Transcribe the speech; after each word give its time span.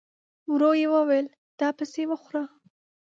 ورو 0.51 0.71
يې 0.79 0.87
وويل: 0.95 1.25
دا 1.59 1.69
پسې 1.77 2.03
وخوره! 2.11 2.43